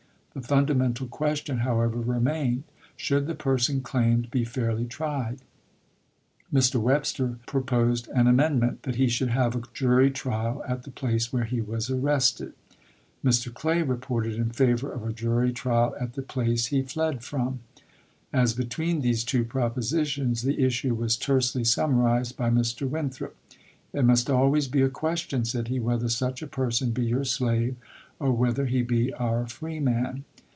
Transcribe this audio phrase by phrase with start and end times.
[0.33, 2.63] The fundamental question, however, remained.
[2.95, 5.39] Should the person claimed be fairly tried?
[6.53, 6.79] Mr.
[6.79, 11.25] Webster proposed an amend ment, that he should have a jury trial at the place
[11.27, 12.53] «Giobe," where he was arrested.
[13.25, 13.53] Mr.
[13.53, 17.59] Clay reported in favor Jup.emi850' of a jury trial at the place he fled from.
[18.31, 22.49] As be Ma™fi85o, tween these two propositions the issue was tersely p< 946, summarized by
[22.49, 22.89] Mr.
[22.89, 23.35] Winthrop:
[23.91, 27.75] "It must always be a question," said he, "whether such a person be your slave,
[28.21, 30.23] or whether he be our freeman.